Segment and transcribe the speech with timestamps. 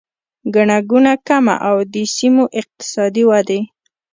[0.53, 3.59] ګڼه ګوڼه کمه او د سیمو اقتصادي ودې